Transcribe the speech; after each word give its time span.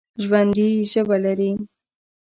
ژوندي 0.23 0.69
ژبه 0.91 1.15
لري 1.23 1.51